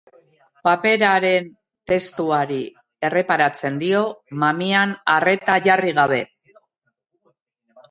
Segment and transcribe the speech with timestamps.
[0.67, 1.49] Paperaren
[1.91, 2.57] testurari
[3.11, 4.01] erreparatzen dio,
[4.47, 6.21] mamian arreta jarri gabe.